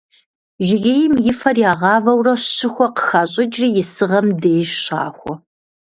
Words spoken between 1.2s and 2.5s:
и фэр ягъавэурэ